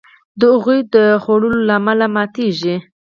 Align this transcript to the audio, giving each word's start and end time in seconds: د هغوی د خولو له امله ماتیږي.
د 0.39 0.41
هغوی 0.53 0.79
د 0.93 0.95
خولو 1.23 1.49
له 1.67 1.73
امله 1.79 2.05
ماتیږي. 2.15 2.75